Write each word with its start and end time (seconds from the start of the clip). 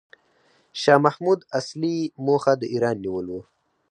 شاه 0.81 0.99
محمود 1.05 1.39
اصلي 1.59 1.97
موخه 2.27 2.53
د 2.61 2.63
ایران 2.73 2.97
نیول 3.03 3.25
و. 3.31 3.35